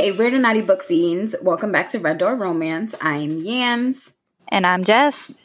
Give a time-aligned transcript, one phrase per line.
[0.00, 1.36] Hey, we're the Naughty Book Fiends.
[1.42, 2.94] Welcome back to Red Door Romance.
[3.02, 4.14] I'm Yams.
[4.48, 5.38] And I'm Jess.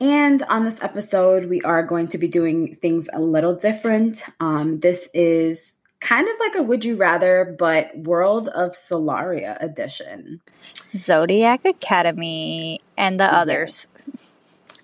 [0.00, 4.22] And on this episode, we are going to be doing things a little different.
[4.40, 10.40] Um, this is kind of like a Would You Rather, but World of Solaria edition.
[10.96, 13.86] Zodiac Academy and the others.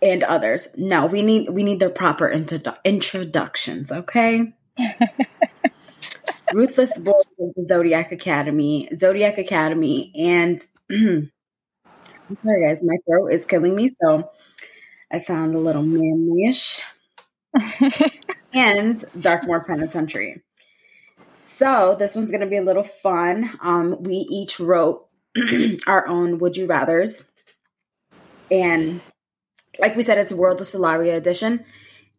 [0.03, 0.69] And others.
[0.77, 4.53] No, we need we need the proper introdu- introductions, okay?
[6.53, 10.61] Ruthless Boys of the Zodiac Academy, Zodiac Academy, and
[10.91, 11.31] I'm
[12.43, 14.31] sorry guys, my throat is killing me, so
[15.11, 16.81] I sound a little manly-ish.
[18.55, 20.43] and Darkmoor Penitentiary.
[21.43, 23.59] So this one's gonna be a little fun.
[23.63, 25.07] Um, we each wrote
[25.87, 27.25] our own would you rather's.
[28.51, 29.01] And
[29.79, 31.65] like we said, it's World of Solaria edition.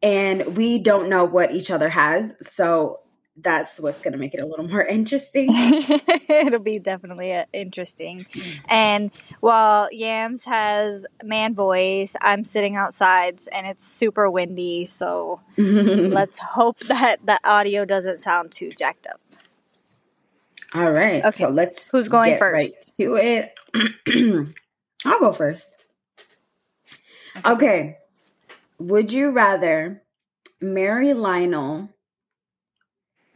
[0.02, 2.36] And we don't know what each other has.
[2.41, 2.99] So
[3.38, 5.50] that's what's going to make it a little more interesting.
[6.30, 8.26] It'll be definitely uh, interesting.
[8.67, 14.86] And while Yams has man voice, I'm sitting outside and it's super windy.
[14.86, 19.20] So let's hope that the audio doesn't sound too jacked up.
[20.76, 21.23] All right.
[21.26, 21.44] Okay.
[21.44, 22.94] So let's Who's going get first?
[23.00, 24.54] Right to it.
[25.06, 25.76] I'll go first.
[27.45, 27.98] Okay.
[28.80, 30.04] Would you rather
[30.61, 31.89] marry Lionel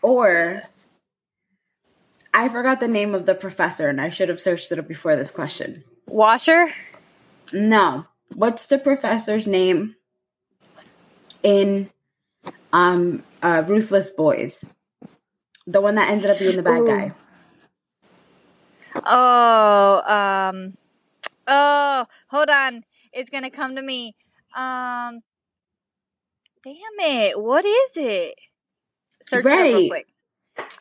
[0.08, 0.64] or
[2.34, 5.18] I forgot the name of the professor and I should have searched it up before
[5.18, 5.84] this question.
[6.06, 6.68] Washer?
[7.52, 8.06] No.
[8.34, 9.96] What's the professor's name
[11.44, 11.90] in
[12.72, 14.74] um uh Ruthless Boys?
[15.66, 16.88] The one that ended up being the bad Ooh.
[16.88, 17.12] guy.
[19.06, 20.78] Oh, um,
[21.48, 22.84] oh, hold on.
[23.12, 24.16] It's gonna come to me.
[24.56, 25.20] Um,
[26.64, 27.42] damn it.
[27.42, 28.36] What is it?
[29.28, 29.90] Search it up real Right.
[29.90, 30.08] quick.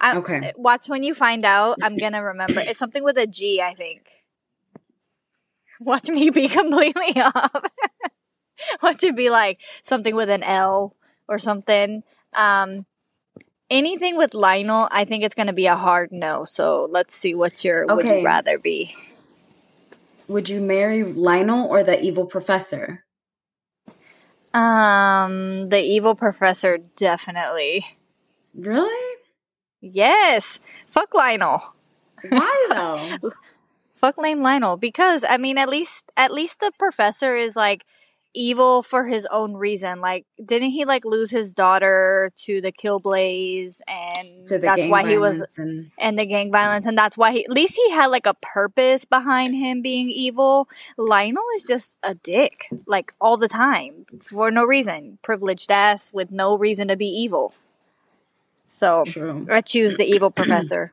[0.00, 0.52] I, Okay.
[0.56, 1.78] Watch when you find out.
[1.82, 2.60] I'm gonna remember.
[2.60, 4.08] It's something with a G, I think.
[5.80, 7.62] Watch me be completely off.
[8.82, 10.96] Watch it be like something with an L
[11.28, 12.02] or something.
[12.34, 12.86] Um,
[13.68, 16.44] anything with Lionel, I think it's gonna be a hard no.
[16.44, 18.94] So let's see what your would you rather be.
[20.28, 23.04] Would you marry Lionel or the evil professor?
[24.54, 27.84] Um, the evil professor definitely.
[28.56, 29.16] Really?
[29.80, 30.58] Yes.
[30.88, 31.74] Fuck Lionel.
[32.28, 33.30] Why though?
[33.94, 37.84] Fuck lame Lionel because I mean at least at least the professor is like
[38.34, 40.00] evil for his own reason.
[40.00, 45.08] Like didn't he like lose his daughter to the Killblaze and to the that's why
[45.08, 48.06] he was and and the gang violence and that's why he at least he had
[48.06, 50.68] like a purpose behind him being evil.
[50.98, 55.18] Lionel is just a dick like all the time for no reason.
[55.22, 57.54] Privileged ass with no reason to be evil.
[58.68, 59.46] So true.
[59.50, 60.92] I choose the evil professor.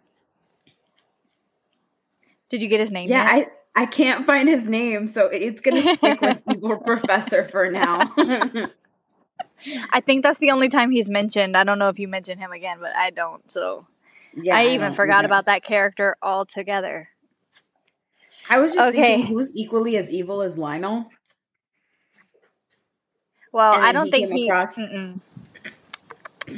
[2.49, 3.09] Did you get his name?
[3.09, 3.47] Yeah, yet?
[3.75, 8.13] I I can't find his name, so it's gonna stick with evil professor for now.
[9.91, 11.55] I think that's the only time he's mentioned.
[11.57, 13.49] I don't know if you mention him again, but I don't.
[13.49, 13.87] So
[14.35, 15.27] yeah, I even don't forgot either.
[15.27, 17.09] about that character altogether.
[18.49, 19.15] I was just Okay.
[19.17, 21.09] thinking who's equally as evil as Lionel.
[23.51, 24.49] Well, I don't he think came he.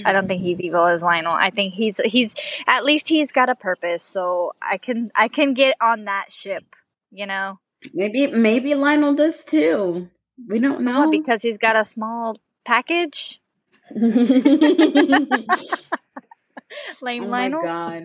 [0.06, 1.34] I don't think he's evil as Lionel.
[1.34, 2.34] I think he's he's
[2.68, 4.03] at least he's got a purpose.
[4.03, 6.63] So I can I can get on that ship.
[7.12, 7.59] You know,
[7.94, 10.09] Maybe maybe Lionel does too.
[10.47, 13.40] We don't know because he's got a small package.
[13.95, 14.01] oh
[17.01, 17.62] Lame my Lionel.
[17.63, 18.03] god.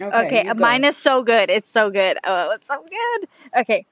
[0.00, 0.60] Okay, you uh, go.
[0.60, 1.48] mine is so good.
[1.50, 2.18] It's so good.
[2.24, 3.28] Oh, it's so good.
[3.60, 3.86] Okay.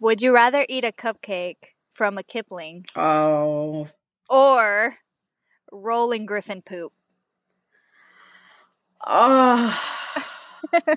[0.00, 3.88] Would you rather eat a cupcake from a Kipling Oh,
[4.28, 4.96] or
[5.72, 6.92] rolling griffin poop?
[9.06, 9.80] oh.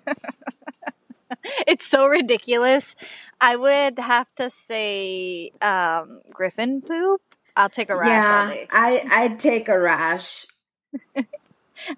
[1.67, 2.95] It's so ridiculous.
[3.41, 7.21] I would have to say um, griffin poop.
[7.55, 8.53] I'll take a rash all yeah.
[8.53, 8.67] day.
[8.71, 10.45] I I'd take a rash.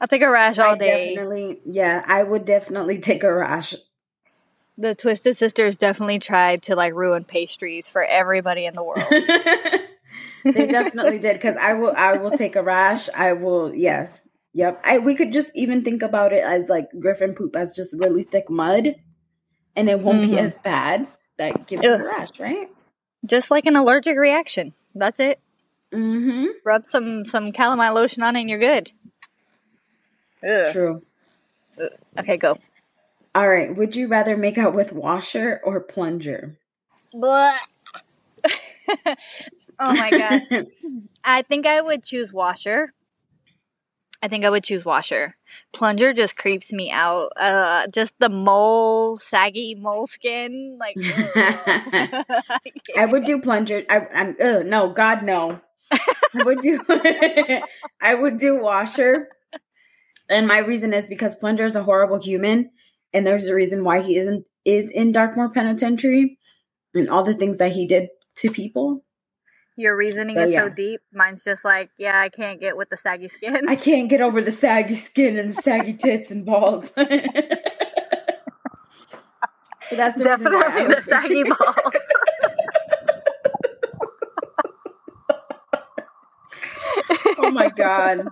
[0.01, 1.15] I'll take a rash all I day.
[1.15, 3.75] definitely, yeah, I would definitely take a rash.
[4.77, 9.05] The Twisted Sisters definitely tried to like ruin pastries for everybody in the world.
[10.43, 11.93] they definitely did because I will.
[11.95, 13.09] I will take a rash.
[13.15, 13.73] I will.
[13.73, 14.27] Yes.
[14.53, 14.81] Yep.
[14.83, 18.23] I we could just even think about it as like griffin poop as just really
[18.23, 18.95] thick mud,
[19.75, 20.39] and it won't be Mhm.
[20.39, 21.07] as bad.
[21.37, 22.69] That gives you a rash, right?
[23.25, 24.73] Just like an allergic reaction.
[24.93, 25.39] That's it.
[25.91, 26.45] Mm-hmm.
[26.63, 28.91] Rub some some calamine lotion on it and you're good.
[30.47, 30.71] Ugh.
[30.71, 31.01] True.
[32.17, 32.57] Okay, go.
[33.33, 33.75] All right.
[33.75, 36.57] Would you rather make out with washer or plunger?
[37.11, 37.51] Blah.
[39.79, 40.43] oh my gosh.
[41.23, 42.93] I think I would choose washer.
[44.21, 45.35] I think I would choose washer.
[45.71, 47.31] Plunger just creeps me out.
[47.37, 50.79] Uh, just the mole, saggy mole skin.
[50.79, 50.95] Like,
[52.97, 53.83] I would do plunger.
[53.89, 55.59] I, I'm uh, no, God no.
[55.91, 56.79] I would do.
[58.01, 59.29] I would do washer,
[60.27, 62.71] and my reason is because plunger is a horrible human,
[63.13, 66.39] and there's a reason why he isn't is in Darkmoor Penitentiary,
[66.95, 69.04] and all the things that he did to people.
[69.77, 70.63] Your reasoning So, is yeah.
[70.63, 71.01] so deep.
[71.13, 73.67] Mine's just like, yeah, I can't get with the saggy skin.
[73.67, 76.93] I can't get over the saggy skin and the saggy tits and balls.
[79.89, 82.03] But that's the reason why Definitely the saggy balls.
[87.37, 88.27] oh my god.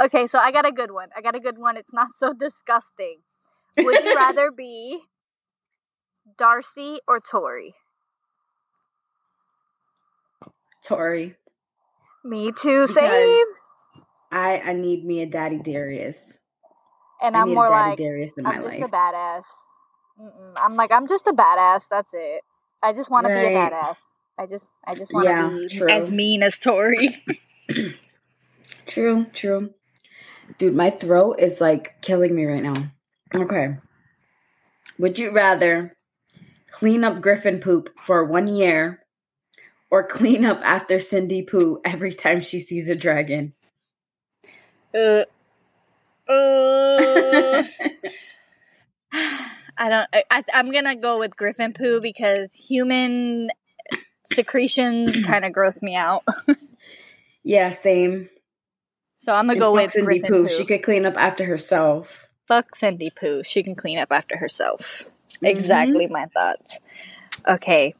[0.00, 1.08] okay, so I got a good one.
[1.16, 1.76] I got a good one.
[1.76, 3.18] It's not so disgusting.
[3.78, 5.00] Would you rather be
[6.36, 7.74] Darcy or Tori?
[10.84, 11.36] Tori.
[12.24, 13.46] Me too, same.
[14.32, 16.38] I I need me a daddy Darius.
[17.22, 18.82] And I I'm need more a daddy like, Darius in my I'm just life.
[18.82, 19.44] a badass.
[20.20, 20.54] Mm-mm.
[20.56, 21.86] I'm like, I'm just a badass.
[21.90, 22.42] That's it.
[22.82, 23.98] I just want to be a badass.
[24.38, 25.88] I just, I just want to Yeah, be true.
[25.90, 27.24] as mean as Tori.
[28.86, 29.70] True, true.
[30.58, 32.92] Dude, my throat is like killing me right now.
[33.34, 33.76] Okay.
[34.98, 35.96] Would you rather
[36.70, 39.03] clean up Griffin poop for one year
[39.90, 43.54] or clean up after Cindy poo every time she sees a dragon?
[44.94, 45.24] uh,
[46.28, 47.62] uh.
[49.76, 50.08] I don't.
[50.30, 53.50] I, I'm gonna go with Griffin poo because human
[54.24, 56.22] secretions kind of gross me out.
[57.44, 58.28] yeah, same.
[59.16, 60.42] So I'm gonna And go with Cindy Griffin poo.
[60.44, 60.48] poo.
[60.48, 62.28] She could clean up after herself.
[62.46, 63.42] Fuck Cindy poo.
[63.44, 65.04] She can clean up after herself.
[65.42, 65.46] Mm-hmm.
[65.46, 66.78] Exactly my thoughts.
[67.48, 67.94] Okay.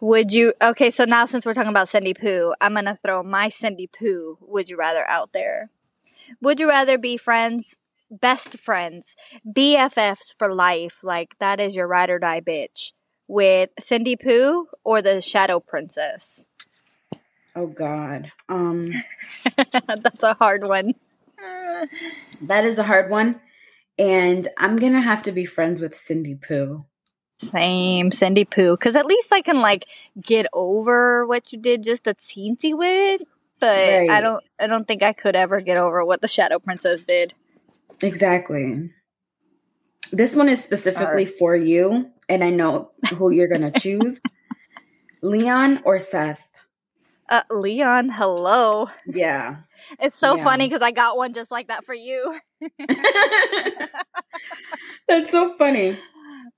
[0.00, 0.52] Would you?
[0.60, 4.36] Okay, so now since we're talking about Cindy poo, I'm gonna throw my Cindy poo.
[4.42, 5.70] Would you rather out there?
[6.42, 7.76] Would you rather be friends,
[8.10, 9.16] best friends,
[9.46, 12.92] BFFs for life, like that is your ride or die bitch,
[13.26, 16.46] with Cindy Pooh or the Shadow Princess?
[17.54, 18.32] Oh God.
[18.50, 18.92] Um
[19.56, 20.94] That's a hard one.
[22.42, 23.40] that is a hard one.
[23.98, 26.84] And I'm gonna have to be friends with Cindy Pooh.
[27.38, 28.76] Same, Cindy Poo.
[28.76, 29.86] Because at least I can like
[30.20, 33.22] get over what you did just a teensy with.
[33.58, 34.44] But I don't.
[34.60, 37.32] I don't think I could ever get over what the Shadow Princess did.
[38.02, 38.90] Exactly.
[40.12, 44.20] This one is specifically for you, and I know who you're gonna choose.
[45.22, 46.42] Leon or Seth?
[47.28, 48.88] Uh, Leon, hello.
[49.06, 49.56] Yeah.
[50.00, 50.44] It's so Yeah.
[50.44, 52.38] funny because I got one just like that for you.
[55.08, 55.98] That's so funny.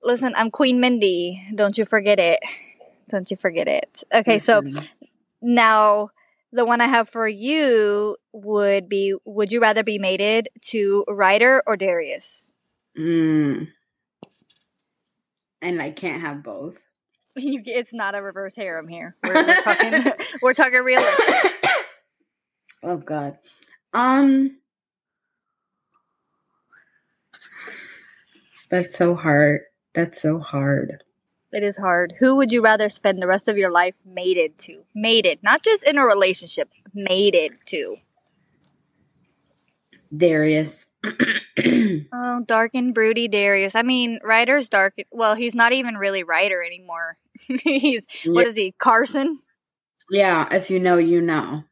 [0.09, 1.47] Listen, I'm Queen Mindy.
[1.55, 2.41] Don't you forget it.
[3.11, 4.03] Don't you forget it.
[4.15, 4.63] Okay, so
[5.43, 6.09] now
[6.51, 11.63] the one I have for you would be: Would you rather be mated to Ryder
[11.67, 12.51] or Darius?
[12.99, 13.69] Mm.
[15.61, 16.77] And I can't have both.
[17.37, 19.15] You- it's not a reverse harem here.
[19.23, 20.05] We're, we're talking.
[20.43, 21.67] we're talking realistic.
[22.83, 23.37] oh God.
[23.93, 24.57] Um.
[28.71, 29.61] That's so hard.
[29.95, 31.03] That's so hard.
[31.51, 32.15] It is hard.
[32.19, 34.83] Who would you rather spend the rest of your life mated to?
[34.95, 36.69] Mated, not just in a relationship.
[36.95, 37.97] Mated to.
[40.15, 40.87] Darius.
[42.13, 43.75] Oh, dark and broody Darius.
[43.75, 44.95] I mean, Ryder's dark.
[45.11, 47.19] Well, he's not even really Ryder anymore.
[47.63, 48.73] he's what is he?
[48.79, 49.41] Carson.
[50.11, 51.65] yeah, if you know, you know.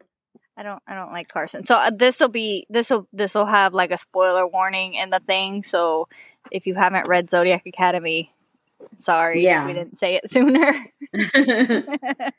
[0.57, 0.83] I don't.
[0.87, 1.67] I don't like Carson.
[1.67, 5.11] So uh, this will be this will this will have like a spoiler warning in
[5.11, 5.63] the thing.
[5.63, 6.09] So
[6.51, 8.33] if you haven't read Zodiac Academy,
[9.01, 9.67] sorry, Yeah.
[9.67, 10.73] we didn't say it sooner.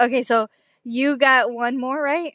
[0.00, 0.48] okay, so
[0.84, 2.34] you got one more, right?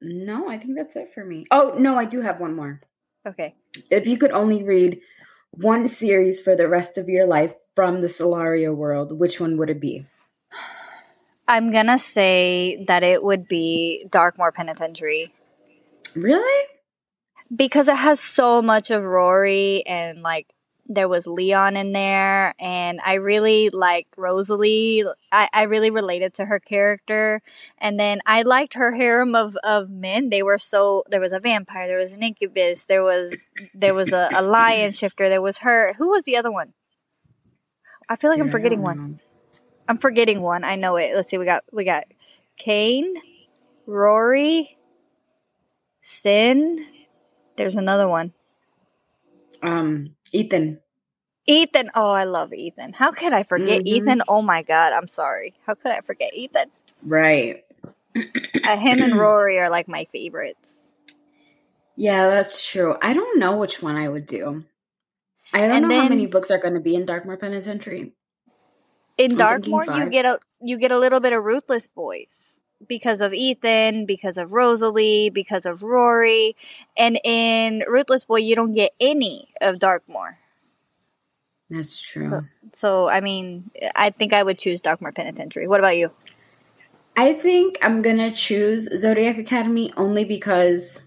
[0.00, 1.44] no, I think that's it for me.
[1.50, 2.80] Oh, no, I do have one more.
[3.26, 3.56] Okay.
[3.90, 5.00] If you could only read
[5.50, 9.70] one series for the rest of your life from the Solaria world, which one would
[9.70, 10.06] it be?
[11.48, 15.32] I'm gonna say that it would be Darkmoor Penitentiary
[16.14, 16.68] Really?
[17.54, 20.52] because it has so much of Roary and like
[20.90, 25.04] there was Leon in there and I really like Rosalie.
[25.30, 27.42] I, I really related to her character.
[27.76, 30.30] And then I liked her harem of, of men.
[30.30, 34.12] They were so there was a vampire, there was an incubus, there was there was
[34.12, 35.94] a, a lion shifter, there was her.
[35.98, 36.72] Who was the other one?
[38.08, 39.20] I feel like I'm forgetting one.
[39.88, 40.64] I'm forgetting one.
[40.64, 41.14] I know it.
[41.14, 41.38] Let's see.
[41.38, 42.04] We got we got
[42.58, 43.14] Kane,
[43.86, 44.76] Roary,
[46.02, 46.86] Sin.
[47.56, 48.32] There's another one.
[49.62, 50.80] Um, Ethan.
[51.46, 51.90] Ethan.
[51.94, 52.92] Oh, I love Ethan.
[52.92, 53.86] How could I forget Mhm.
[53.86, 54.22] Ethan?
[54.28, 55.54] Oh my god, I'm sorry.
[55.66, 56.70] How could I forget Ethan?
[57.02, 57.64] Right.
[58.64, 60.92] Uh, him and Roary are like my favorites.
[61.96, 62.96] Yeah, that's true.
[63.02, 64.64] I don't know which one I would do.
[65.52, 68.12] I don't And know how many books are going to be in Darkmoor Penitentiary.
[69.18, 73.34] In Darkmoor, you get a you get a little bit of Ruthless Boys because of
[73.34, 76.56] Ethan, because of Rosalie, because of Roary,
[76.96, 80.36] and in Ruthless Boy, you don't get any of Darkmoor.
[81.68, 82.46] That's true.
[82.72, 85.66] So, I mean, I think I would choose Darkmoor Penitentiary.
[85.66, 86.12] What about you?
[87.16, 91.02] I think I'm going to choose Zodiac Academy only because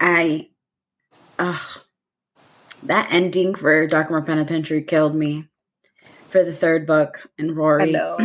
[0.00, 0.48] I.
[1.36, 1.60] Ugh,
[2.84, 5.48] that ending for Darkmoor Penitentiary killed me
[6.34, 7.92] for the third book and Roary.
[7.92, 8.18] know.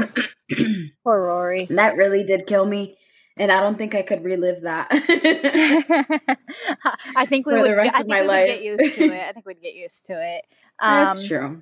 [1.03, 1.65] Poor Roary.
[1.69, 2.97] That really did kill me.
[3.37, 4.87] And I don't think I could relive that.
[7.15, 7.69] I think we For would.
[7.69, 8.47] the rest I of my we life.
[8.49, 9.29] would get used to it.
[9.29, 10.43] I think we'd get used to it.
[10.79, 11.61] Um, That's true.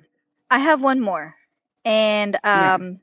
[0.50, 1.34] I have one more,
[1.84, 2.74] and Yeah.
[2.76, 3.00] um,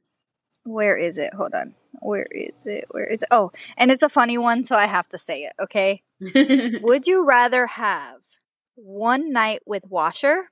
[0.64, 1.34] where is it?
[1.36, 1.76] Hold on.
[2.02, 2.86] Where is it?
[2.90, 3.30] Where is it?
[3.32, 5.54] Oh, and it's a funny one, so I have to say it.
[5.62, 6.02] Okay.
[6.82, 8.22] Would you rather have
[8.76, 10.50] one night with Washer,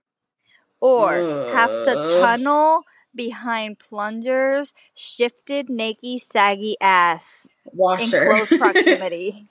[0.83, 2.83] or have to tunnel
[3.15, 8.25] behind Plunger's shifted, naked, saggy ass in Washer.
[8.25, 9.47] close proximity?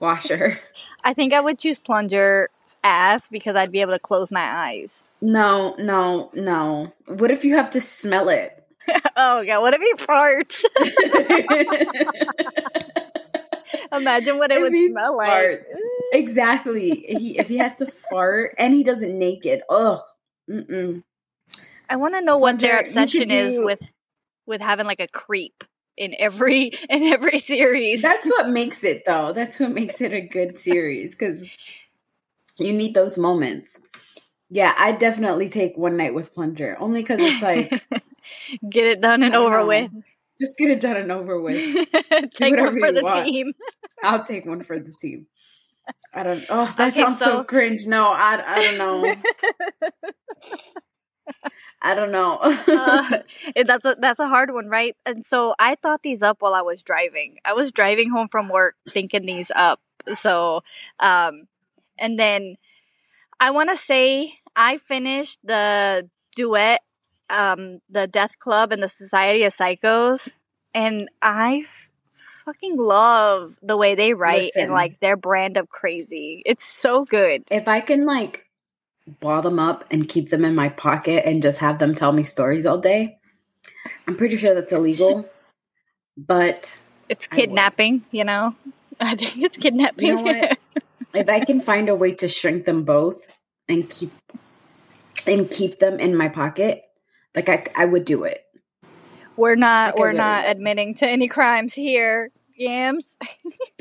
[0.00, 0.58] Washer.
[1.04, 2.48] I think I would choose Plunger's
[2.84, 5.08] ass because I'd be able to close my eyes.
[5.20, 6.92] No, no, no.
[7.06, 8.52] What if you have to smell it?
[9.16, 10.62] oh god, what if he farts?
[13.92, 15.28] Imagine what it If would smell like.
[15.30, 15.64] farts.
[16.12, 17.04] exactly.
[17.18, 20.02] He, if he has to fart and he does it naked, ugh.
[20.50, 21.02] Mm-mm.
[21.88, 23.82] I want to know what their Plunger, you could obsession is with
[24.46, 25.64] with having like a creep
[25.96, 28.02] in every in every series.
[28.02, 29.32] That's what makes it, though.
[29.32, 31.44] That's what makes it a good series because
[32.58, 33.80] you need those moments.
[34.50, 37.70] Yeah, I definitely take one night with Plunger only because it's like
[38.70, 39.66] Get it done and over know.
[39.66, 39.90] with.
[40.40, 41.56] just get it done and over with.
[42.34, 43.26] Take one for the want.
[43.26, 43.52] team.
[44.02, 45.26] I'll take one for the team.
[46.14, 46.44] I don't.
[46.48, 47.86] Oh, that Okay, sounds so, so- cringe.
[47.86, 49.14] No, I, I don't know.
[51.82, 52.36] I don't know.
[52.38, 53.20] uh,
[53.66, 54.96] that's a that's a hard one, right?
[55.04, 57.36] And so I thought these up while I was driving.
[57.44, 59.80] I was driving home from work thinking these up.
[60.18, 60.62] So,
[61.00, 61.42] um,
[61.98, 62.56] and then
[63.40, 66.80] I want to say I finished the duet,
[67.30, 70.30] um, the Death Club and the Society of Psychos,
[70.74, 71.66] and I
[72.46, 76.42] fucking love the way they write and like their brand of crazy.
[76.46, 77.42] It's so good.
[77.50, 78.46] if I can like
[79.20, 82.24] ball them up and keep them in my pocket and just have them tell me
[82.24, 83.18] stories all day,
[84.06, 85.28] I'm pretty sure that's illegal.
[86.18, 86.78] But
[87.10, 88.54] It's kidnapping, you know.
[89.00, 90.06] I think it's kidnapping.
[90.06, 90.58] you know what?
[91.14, 93.26] if I can find a way to shrink them both
[93.68, 94.12] and keep
[95.26, 96.80] and keep them in my pocket,
[97.34, 98.46] like I, I would do it.
[99.36, 103.16] We're not Like we're not admitting to any crimes here, Yams.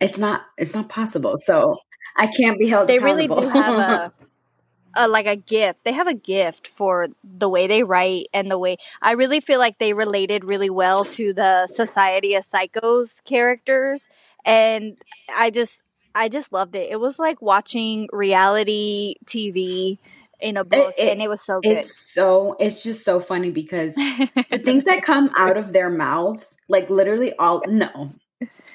[0.00, 1.34] it's not it's not possible.
[1.36, 1.76] So
[2.16, 4.12] I can't be held They really do have a,
[4.96, 5.84] a like a gift.
[5.84, 9.58] They have a gift for the way they write and the way I really feel
[9.58, 14.08] like they related really well to the Society of Psychos characters
[14.44, 14.98] and
[15.34, 15.82] I just
[16.14, 16.90] I just loved it.
[16.90, 19.98] It was like watching reality TV
[20.42, 21.70] in a book it- and it was so good.
[21.78, 26.56] it's so it's just so funny because the things that come out of their mouths,
[26.68, 28.12] like literally all no,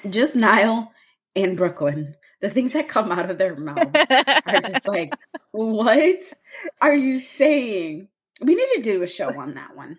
[0.08, 0.92] just Niall
[1.36, 2.14] and Brooklyn.
[2.40, 3.90] The things that come out of their mouths
[4.46, 5.12] are just like,
[5.50, 6.20] what
[6.80, 8.08] are you saying?
[8.40, 9.98] We need to do a show on that one.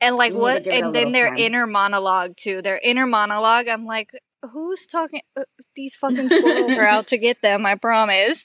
[0.00, 0.66] And like We what?
[0.66, 1.38] it And then their time.
[1.38, 2.62] inner monologue too.
[2.62, 3.68] Their inner monologue.
[3.68, 4.10] I'm like,
[4.52, 5.20] who's talking?
[5.38, 5.42] Uh,
[5.76, 7.64] these fucking squirrels are out to get them.
[7.64, 8.44] I promise.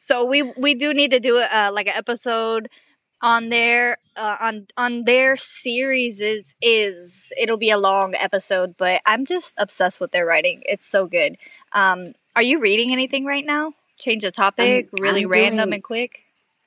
[0.00, 2.68] So we we do need to do uh, like an episode
[3.22, 9.02] on their uh, on on their series is is it'll be a long episode, but
[9.06, 10.62] I'm just obsessed with their writing.
[10.64, 11.36] It's so good.
[11.72, 13.72] Um, are you reading anything right now?
[13.98, 16.20] Change the topic, I'm- really I'm random doing- and quick.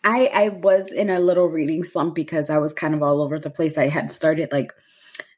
[0.03, 3.39] I I was in a little reading slump because I was kind of all over
[3.39, 3.77] the place.
[3.77, 4.73] I had started like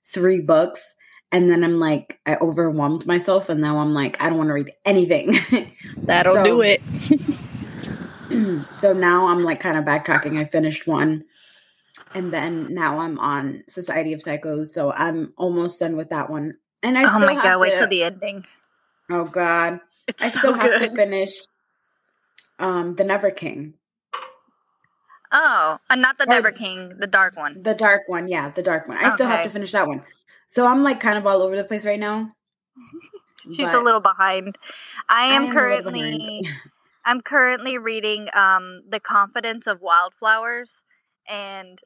[0.04, 0.96] three books
[1.32, 4.54] and then I'm like I overwhelmed myself and now I'm like I don't want to
[4.54, 5.40] read anything.
[5.98, 6.82] That'll So- do it.
[8.72, 10.40] so now I'm like kind of backtracking.
[10.40, 11.26] I finished one
[12.16, 16.56] and then now I'm on Society of Psychos, so I'm almost done with that one.
[16.82, 17.52] And I oh still my have god!
[17.52, 18.46] to, Wait till the ending.
[19.12, 19.82] Oh god.
[20.08, 20.90] It's I so still have good.
[20.90, 21.32] to finish
[22.58, 23.74] um The Never King.
[25.32, 27.62] Oh, uh, not the Or- Never King, the dark one.
[27.62, 28.98] The dark one, yeah, the dark one.
[28.98, 30.02] I still have to finish that one.
[30.48, 32.32] So I'm like kind of all over the place right now.
[33.56, 34.58] She's a little behind.
[35.10, 36.50] I I am am a little currently.
[37.06, 40.72] I'm currently reading um The Confidence of Wildflowers
[41.28, 41.80] and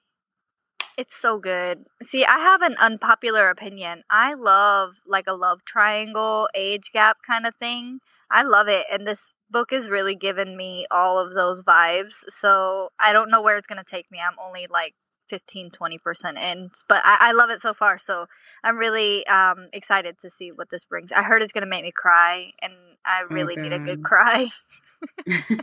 [0.98, 1.86] It's so good.
[2.04, 4.04] See, I have an unpopular opinion.
[4.10, 8.00] I love like a love triangle, age gap kind of thing.
[8.32, 8.86] I love it.
[8.92, 12.24] And this book is really giving me all of those vibes.
[12.30, 14.20] So I don't know where it's going to take me.
[14.20, 14.94] I'm only like
[15.30, 18.26] 15 20% in but I, I, love it so far so
[18.64, 21.84] i'm really um, excited to see what this brings i heard it's going to make
[21.84, 22.74] me cry and
[23.06, 24.48] i really need a good cry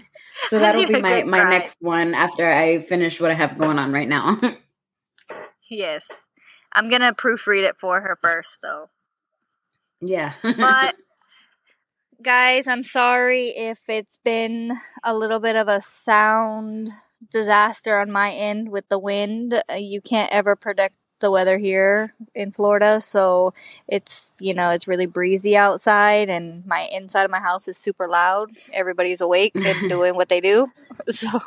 [0.49, 3.93] so that'll be my my next one after i finish what i have going on
[3.93, 4.38] right now.
[5.69, 6.07] Yes.
[6.73, 8.90] I'm going to proofread it for her first though.
[10.00, 10.35] Yeah.
[10.43, 10.95] But
[12.23, 14.73] guys i'm sorry if it's been
[15.05, 16.88] a little bit of a sound
[17.31, 19.62] disaster on my end with the wind.
[19.71, 23.54] Uh, you can't ever predict the weather here in Florida, so
[23.88, 28.08] it's you know it's really breezy outside, and my inside of my house is super
[28.08, 28.50] loud.
[28.73, 30.70] Everybody's awake and doing what they do,
[31.11, 31.38] so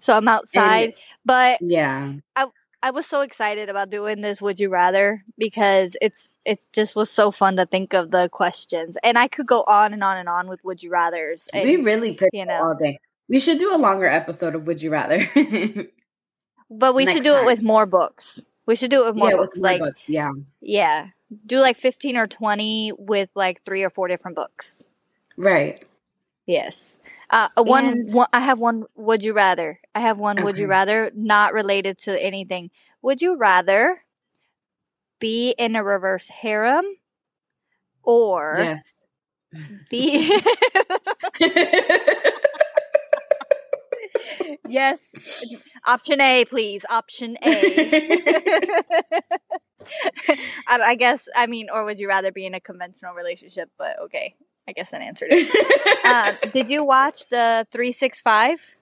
[0.00, 0.84] so I'm outside.
[0.84, 0.94] And,
[1.24, 2.46] but yeah, I
[2.82, 4.42] I was so excited about doing this.
[4.42, 5.24] Would you rather?
[5.38, 9.46] Because it's it just was so fun to think of the questions, and I could
[9.46, 11.48] go on and on and on with would you rather's.
[11.52, 12.98] And, we really could, you know, all day.
[13.28, 15.28] We should do a longer episode of Would You Rather.
[16.70, 17.42] but we should do time.
[17.42, 18.44] it with more books.
[18.66, 19.54] We should do it with more yeah, books.
[19.54, 20.02] With like books.
[20.06, 20.32] yeah.
[20.60, 21.08] Yeah.
[21.44, 24.84] Do like 15 or 20 with like three or four different books.
[25.36, 25.82] Right.
[26.46, 26.98] Yes.
[27.30, 29.80] Uh, one, one, I have one would you rather.
[29.94, 30.44] I have one okay.
[30.44, 32.70] would you rather not related to anything.
[33.02, 34.02] Would you rather
[35.18, 36.84] be in a reverse harem
[38.02, 38.94] or yes.
[39.90, 40.40] be
[44.68, 45.14] yes.
[45.86, 46.84] Option A, please.
[46.90, 47.46] Option A.
[50.68, 53.70] I, I, guess, I mean, or would you rather be in a conventional relationship?
[53.78, 54.34] But okay,
[54.68, 55.48] I guess that answered it.
[56.04, 58.78] uh, did you watch the 365?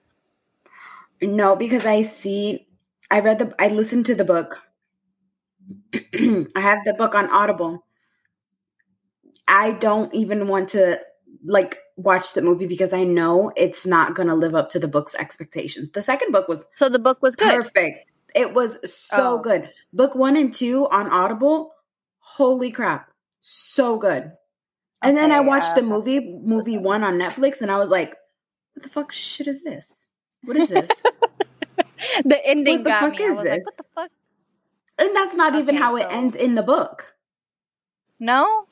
[1.21, 2.67] No, because I see,
[3.09, 4.61] I read the, I listened to the book.
[5.93, 7.85] I have the book on Audible.
[9.47, 10.99] I don't even want to
[11.45, 14.87] like watch the movie because I know it's not going to live up to the
[14.87, 15.91] book's expectations.
[15.91, 17.53] The second book was so the book was good.
[17.53, 18.09] perfect.
[18.33, 19.39] It was so oh.
[19.39, 19.69] good.
[19.93, 21.71] Book one and two on Audible.
[22.19, 23.09] Holy crap,
[23.41, 24.31] so good.
[25.01, 27.89] And okay, then I watched uh, the movie movie one on Netflix, and I was
[27.89, 28.09] like,
[28.73, 30.05] "What the fuck shit is this?
[30.43, 30.89] What is this?"
[32.25, 33.23] the ending what the fuck me.
[33.23, 33.45] Is this?
[33.45, 34.11] Like, what the fuck?
[34.97, 35.97] And that's not okay, even how so...
[35.97, 37.11] it ends in the book.
[38.19, 38.64] No.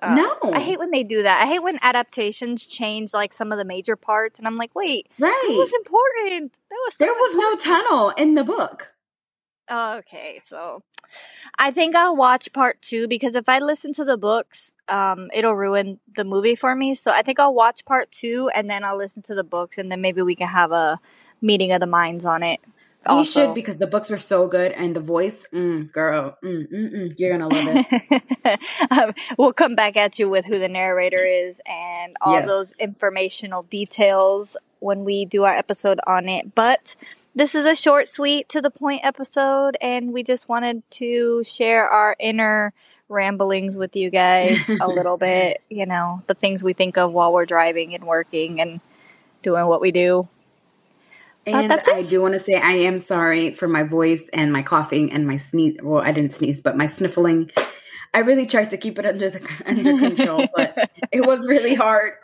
[0.00, 1.42] Uh, no, I hate when they do that.
[1.42, 5.08] I hate when adaptations change like some of the major parts, and I'm like, wait,
[5.18, 5.30] right?
[5.30, 6.52] That was important.
[6.70, 7.64] That was so there was important.
[7.64, 8.92] no tunnel in the book.
[9.70, 10.82] okay, so
[11.58, 15.56] I think I'll watch part two because if I listen to the books, um, it'll
[15.56, 16.94] ruin the movie for me.
[16.94, 19.90] So I think I'll watch part two and then I'll listen to the books, and
[19.90, 21.00] then maybe we can have a
[21.40, 22.60] meeting of the minds on it.
[23.08, 26.92] You should because the books were so good and the voice, mm, girl, mm, mm,
[26.92, 28.60] mm you're gonna love it.
[28.90, 32.46] um, we'll come back at you with who the narrator is and all yes.
[32.46, 36.54] those informational details when we do our episode on it.
[36.54, 36.96] But
[37.34, 41.88] this is a short, sweet, to the point episode, and we just wanted to share
[41.88, 42.72] our inner
[43.08, 45.62] ramblings with you guys a little bit.
[45.70, 48.80] You know, the things we think of while we're driving and working and
[49.42, 50.28] doing what we do.
[51.54, 54.62] Oh, and I do want to say I am sorry for my voice and my
[54.62, 55.78] coughing and my sneeze.
[55.82, 57.50] Well, I didn't sneeze, but my sniffling.
[58.14, 62.14] I really tried to keep it under the under control, but it was really hard.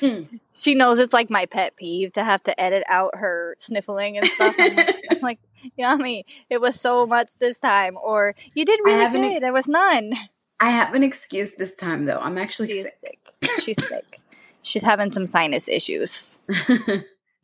[0.52, 4.26] she knows it's like my pet peeve to have to edit out her sniffling and
[4.28, 4.54] stuff.
[4.58, 5.38] I'm like, I'm like
[5.76, 6.24] yummy.
[6.48, 9.34] It was so much this time, or you did really good.
[9.36, 10.14] An, there was none.
[10.60, 12.18] I have an excuse this time, though.
[12.18, 13.18] I'm actually She's sick.
[13.42, 13.58] sick.
[13.60, 14.20] She's sick.
[14.62, 16.38] She's having some sinus issues.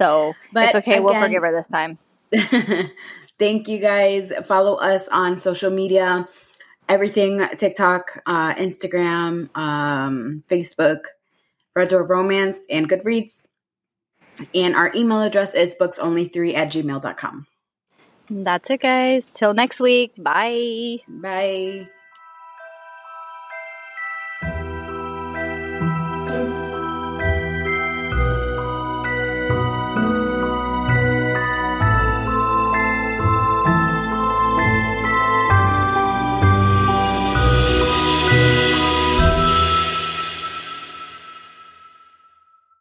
[0.00, 0.92] So but it's okay.
[0.92, 1.98] Again, we'll forgive her this time.
[3.38, 4.32] thank you guys.
[4.46, 6.26] Follow us on social media.
[6.88, 11.00] Everything TikTok, uh, Instagram, um, Facebook,
[11.76, 13.42] Red Door Romance, and Goodreads.
[14.54, 17.46] And our email address is booksonly3 at gmail.com.
[18.30, 19.30] That's it, guys.
[19.30, 20.14] Till next week.
[20.16, 20.98] Bye.
[21.06, 21.88] Bye.